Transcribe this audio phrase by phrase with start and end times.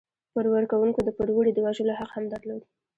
[0.31, 2.61] پور ورکوونکو د پوروړي د وژلو حق هم درلود.